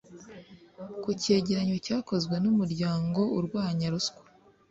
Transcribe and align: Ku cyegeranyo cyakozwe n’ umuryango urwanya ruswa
Ku 1.01 1.09
cyegeranyo 1.21 1.75
cyakozwe 1.85 2.35
n’ 2.43 2.45
umuryango 2.51 3.19
urwanya 3.37 3.85
ruswa 3.93 4.23